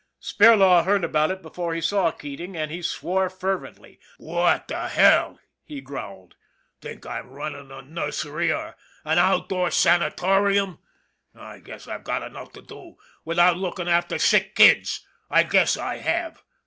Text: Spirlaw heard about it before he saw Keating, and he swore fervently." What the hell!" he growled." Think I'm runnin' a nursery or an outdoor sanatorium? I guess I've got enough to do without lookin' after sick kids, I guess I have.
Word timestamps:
Spirlaw 0.19 0.83
heard 0.83 1.03
about 1.03 1.29
it 1.29 1.43
before 1.43 1.75
he 1.75 1.79
saw 1.79 2.09
Keating, 2.09 2.57
and 2.57 2.71
he 2.71 2.81
swore 2.81 3.29
fervently." 3.29 3.99
What 4.17 4.67
the 4.67 4.87
hell!" 4.87 5.39
he 5.67 5.79
growled." 5.79 6.33
Think 6.81 7.05
I'm 7.05 7.29
runnin' 7.29 7.71
a 7.71 7.83
nursery 7.83 8.51
or 8.51 8.75
an 9.05 9.19
outdoor 9.19 9.69
sanatorium? 9.69 10.79
I 11.35 11.59
guess 11.59 11.87
I've 11.87 12.03
got 12.03 12.23
enough 12.23 12.51
to 12.53 12.63
do 12.63 12.97
without 13.25 13.57
lookin' 13.57 13.87
after 13.87 14.17
sick 14.17 14.55
kids, 14.55 15.05
I 15.29 15.43
guess 15.43 15.77
I 15.77 15.97
have. 15.97 16.41